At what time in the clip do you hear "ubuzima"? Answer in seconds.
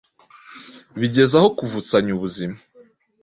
2.17-2.57